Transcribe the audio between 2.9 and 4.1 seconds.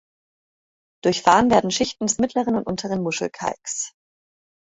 Muschelkalks.